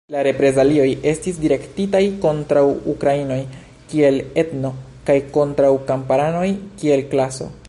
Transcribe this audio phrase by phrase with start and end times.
[0.13, 2.63] La reprezalioj estis direktitaj kontraŭ
[2.95, 3.39] ukrainoj
[3.93, 4.73] kiel etno
[5.11, 6.47] kaj kontraŭ kamparanoj
[6.83, 7.55] kiel klaso.